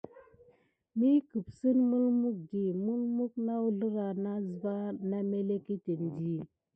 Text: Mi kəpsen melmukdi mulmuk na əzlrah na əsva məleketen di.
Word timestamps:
Mi 0.97 1.09
kəpsen 1.29 1.77
melmukdi 1.89 2.63
mulmuk 2.83 3.33
na 3.45 3.53
əzlrah 3.67 4.13
na 4.23 4.31
əsva 4.39 4.75
məleketen 5.09 6.03
di. 6.23 6.35